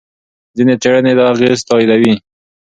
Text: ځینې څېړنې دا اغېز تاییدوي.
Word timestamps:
ځینې 0.57 0.75
څېړنې 0.81 1.13
دا 1.17 1.23
اغېز 1.33 1.59
تاییدوي. 1.69 2.13